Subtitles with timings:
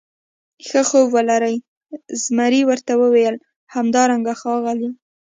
[0.67, 1.55] ښه خوب ولرې،
[2.23, 3.35] زمري ورته وویل:
[3.73, 4.89] همدارنګه ښاغلی.